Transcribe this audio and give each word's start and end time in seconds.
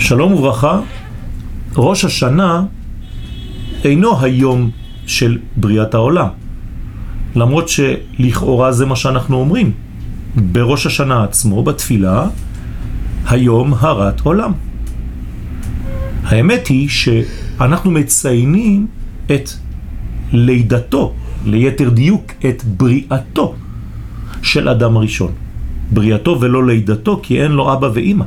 שלום 0.00 0.32
וברכה, 0.32 0.80
ראש 1.76 2.04
השנה 2.04 2.64
אינו 3.84 4.20
היום 4.20 4.70
של 5.06 5.38
בריאת 5.56 5.94
העולם, 5.94 6.28
למרות 7.36 7.68
שלכאורה 7.68 8.72
זה 8.72 8.86
מה 8.86 8.96
שאנחנו 8.96 9.36
אומרים. 9.36 9.72
בראש 10.36 10.86
השנה 10.86 11.24
עצמו, 11.24 11.62
בתפילה, 11.62 12.26
היום 13.26 13.74
הרת 13.74 14.20
עולם. 14.20 14.52
האמת 16.24 16.66
היא 16.66 16.88
שאנחנו 16.88 17.90
מציינים 17.90 18.86
את 19.26 19.50
לידתו, 20.32 21.14
ליתר 21.46 21.88
דיוק 21.88 22.32
את 22.48 22.64
בריאתו 22.64 23.54
של 24.42 24.68
אדם 24.68 24.96
הראשון. 24.96 25.32
בריאתו 25.90 26.38
ולא 26.40 26.66
לידתו, 26.66 27.20
כי 27.22 27.42
אין 27.42 27.52
לו 27.52 27.72
אבא 27.72 27.88
ואימא. 27.94 28.24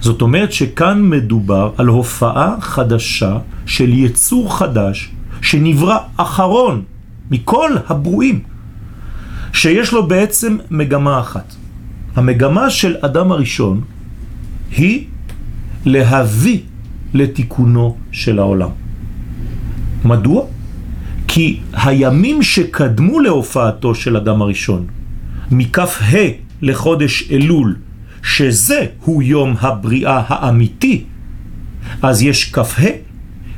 זאת 0.00 0.22
אומרת 0.22 0.52
שכאן 0.52 1.02
מדובר 1.02 1.72
על 1.76 1.86
הופעה 1.86 2.56
חדשה 2.60 3.38
של 3.66 3.92
יצור 3.92 4.58
חדש 4.58 5.10
שנברא 5.42 5.98
אחרון 6.16 6.82
מכל 7.30 7.70
הברואים, 7.88 8.40
שיש 9.52 9.92
לו 9.92 10.08
בעצם 10.08 10.56
מגמה 10.70 11.20
אחת. 11.20 11.54
המגמה 12.16 12.70
של 12.70 12.96
אדם 13.00 13.32
הראשון 13.32 13.80
היא 14.70 15.04
להביא 15.84 16.60
לתיקונו 17.14 17.96
של 18.12 18.38
העולם. 18.38 18.70
מדוע? 20.04 20.44
כי 21.28 21.60
הימים 21.72 22.42
שקדמו 22.42 23.20
להופעתו 23.20 23.94
של 23.94 24.16
אדם 24.16 24.42
הראשון, 24.42 24.86
מכף 25.50 25.98
ה' 26.02 26.16
לחודש 26.62 27.30
אלול, 27.30 27.76
שזה 28.22 28.86
הוא 29.04 29.22
יום 29.22 29.56
הבריאה 29.60 30.22
האמיתי, 30.28 31.04
אז 32.02 32.22
יש 32.22 32.52
כף 32.52 32.74
ה', 32.78 32.84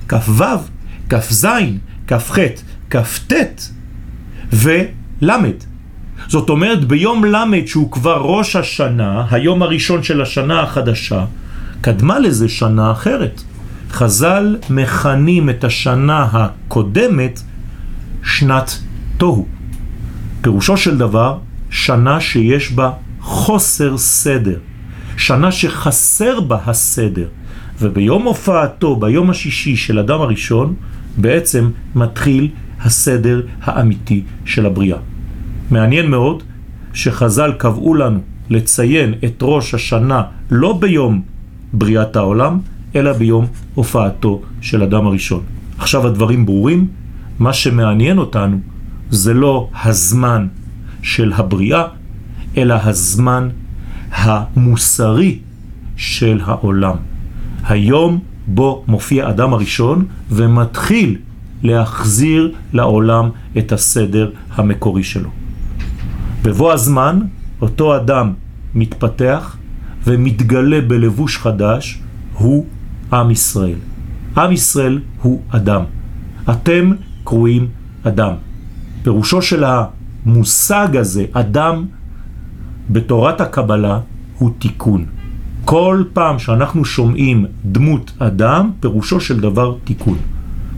כף 0.09 0.29
ו', 0.29 0.43
כף 1.09 1.33
ז', 1.33 1.47
כף 2.07 2.31
ח', 2.31 2.39
כף 2.91 3.21
ט' 3.27 3.69
ולמד. 4.53 5.55
זאת 6.29 6.51
אומרת, 6.51 6.85
ביום 6.85 7.25
למד 7.25 7.67
שהוא 7.67 7.93
כבר 7.93 8.17
ראש 8.17 8.57
השנה, 8.57 9.27
היום 9.31 9.63
הראשון 9.63 10.03
של 10.03 10.23
השנה 10.23 10.61
החדשה, 10.61 11.25
קדמה 11.81 12.19
לזה 12.19 12.49
שנה 12.49 12.93
אחרת. 12.93 13.43
חז"ל 13.91 14.57
מכנים 14.71 15.51
את 15.51 15.65
השנה 15.65 16.29
הקודמת 16.33 17.41
שנת 18.23 18.79
תוהו. 19.17 19.47
פירושו 20.41 20.77
של 20.77 20.99
דבר, 20.99 21.39
שנה 21.71 22.21
שיש 22.21 22.73
בה 22.73 22.91
חוסר 23.23 23.99
סדר, 23.99 24.59
שנה 25.17 25.53
שחסר 25.53 26.41
בה 26.41 26.59
הסדר. 26.67 27.29
וביום 27.81 28.23
הופעתו, 28.23 28.97
ביום 28.97 29.31
השישי 29.31 29.77
של 29.77 29.99
אדם 29.99 30.21
הראשון, 30.21 30.75
בעצם 31.17 31.71
מתחיל 31.95 32.49
הסדר 32.81 33.43
האמיתי 33.63 34.23
של 34.45 34.67
הבריאה. 34.67 34.99
מעניין 35.71 36.11
מאוד 36.11 36.43
שחז"ל 36.95 37.53
קבעו 37.59 37.95
לנו 37.95 38.21
לציין 38.51 39.15
את 39.25 39.39
ראש 39.43 39.75
השנה 39.75 40.23
לא 40.51 40.79
ביום 40.81 41.23
בריאת 41.73 42.17
העולם, 42.17 42.59
אלא 42.97 43.13
ביום 43.13 43.47
הופעתו 43.75 44.43
של 44.61 44.83
אדם 44.83 45.07
הראשון. 45.07 45.43
עכשיו 45.79 46.07
הדברים 46.07 46.47
ברורים, 46.47 46.89
מה 47.39 47.53
שמעניין 47.53 48.19
אותנו 48.19 48.61
זה 49.11 49.35
לא 49.35 49.69
הזמן 49.85 50.47
של 51.03 51.33
הבריאה, 51.37 51.85
אלא 52.57 52.75
הזמן 52.75 53.49
המוסרי 54.13 55.39
של 55.97 56.41
העולם. 56.45 56.97
היום 57.65 58.21
בו 58.47 58.85
מופיע 58.89 59.31
אדם 59.31 59.53
הראשון 59.53 60.07
ומתחיל 60.31 61.17
להחזיר 61.63 62.55
לעולם 62.73 63.31
את 63.59 63.73
הסדר 63.73 64.31
המקורי 64.55 65.03
שלו. 65.03 65.31
בבוא 66.43 66.73
הזמן, 66.73 67.21
אותו 67.61 67.97
אדם 67.97 68.33
מתפתח 68.75 69.57
ומתגלה 70.05 70.81
בלבוש 70.81 71.39
חדש, 71.39 72.01
הוא 72.35 72.67
עם 73.13 73.31
ישראל. 73.31 73.79
עם 74.37 74.53
ישראל 74.53 75.01
הוא 75.23 75.43
אדם. 75.49 75.83
אתם 76.51 76.91
קרואים 77.25 77.69
אדם. 78.03 78.35
פירושו 79.03 79.43
של 79.43 79.65
המושג 79.65 80.97
הזה, 80.97 81.25
אדם, 81.33 81.87
בתורת 82.91 83.41
הקבלה 83.41 83.99
הוא 84.39 84.51
תיקון. 84.59 85.05
כל 85.65 86.05
פעם 86.13 86.39
שאנחנו 86.39 86.85
שומעים 86.85 87.47
דמות 87.65 88.13
אדם, 88.19 88.71
פירושו 88.81 89.21
של 89.21 89.41
דבר 89.41 89.75
תיקון. 89.85 90.19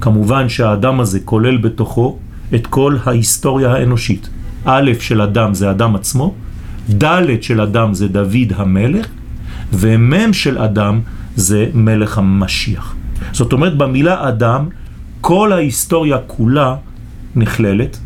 כמובן 0.00 0.48
שהאדם 0.48 1.00
הזה 1.00 1.20
כולל 1.20 1.56
בתוכו 1.56 2.18
את 2.54 2.66
כל 2.66 2.96
ההיסטוריה 3.04 3.72
האנושית. 3.72 4.28
א' 4.64 4.92
של 5.00 5.20
אדם 5.20 5.54
זה 5.54 5.70
אדם 5.70 5.94
עצמו, 5.94 6.34
ד' 7.04 7.42
של 7.42 7.60
אדם 7.60 7.94
זה 7.94 8.08
דוד 8.08 8.52
המלך, 8.56 9.06
ומ' 9.72 10.32
של 10.32 10.58
אדם 10.58 11.00
זה 11.36 11.68
מלך 11.74 12.18
המשיח. 12.18 12.94
זאת 13.32 13.52
אומרת, 13.52 13.76
במילה 13.76 14.28
אדם, 14.28 14.68
כל 15.20 15.52
ההיסטוריה 15.52 16.18
כולה 16.26 16.76
נכללת, 17.36 17.98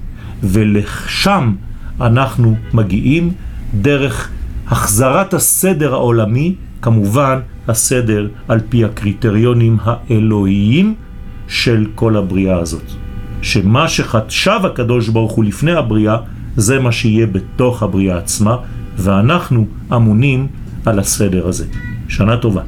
ולשם 0.42 1.54
אנחנו 2.00 2.56
מגיעים 2.72 3.32
דרך 3.74 4.30
החזרת 4.66 5.34
הסדר 5.34 5.94
העולמי, 5.94 6.54
כמובן 6.82 7.38
הסדר 7.68 8.28
על 8.48 8.60
פי 8.68 8.84
הקריטריונים 8.84 9.76
האלוהיים 9.82 10.94
של 11.48 11.86
כל 11.94 12.16
הבריאה 12.16 12.58
הזאת. 12.58 12.84
שמה 13.42 13.88
שחשב 13.88 14.60
הקדוש 14.64 15.08
ברוך 15.08 15.32
הוא 15.32 15.44
לפני 15.44 15.72
הבריאה, 15.72 16.16
זה 16.56 16.78
מה 16.78 16.92
שיהיה 16.92 17.26
בתוך 17.26 17.82
הבריאה 17.82 18.18
עצמה, 18.18 18.56
ואנחנו 18.96 19.66
אמונים 19.94 20.46
על 20.86 20.98
הסדר 20.98 21.48
הזה. 21.48 21.64
שנה 22.08 22.36
טובה. 22.36 22.62